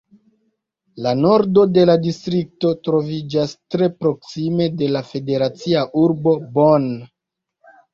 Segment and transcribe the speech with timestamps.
[1.07, 6.95] La nordo de la distrikto troviĝas tre proksime de la federacia urbo Bonn.